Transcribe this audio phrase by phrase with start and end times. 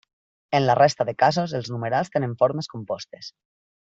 [0.51, 3.31] En la resta de casos els numerals tenen formes compostes.